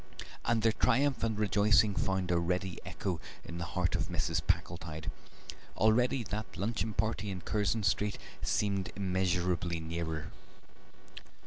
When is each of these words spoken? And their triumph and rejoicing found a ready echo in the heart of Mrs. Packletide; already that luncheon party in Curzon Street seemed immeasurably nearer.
And 0.43 0.63
their 0.63 0.71
triumph 0.71 1.23
and 1.23 1.37
rejoicing 1.37 1.93
found 1.93 2.31
a 2.31 2.39
ready 2.39 2.79
echo 2.83 3.21
in 3.45 3.59
the 3.59 3.65
heart 3.77 3.93
of 3.93 4.07
Mrs. 4.09 4.41
Packletide; 4.47 5.11
already 5.77 6.23
that 6.23 6.57
luncheon 6.57 6.95
party 6.95 7.29
in 7.29 7.41
Curzon 7.41 7.83
Street 7.83 8.17
seemed 8.41 8.91
immeasurably 8.95 9.79
nearer. 9.79 10.31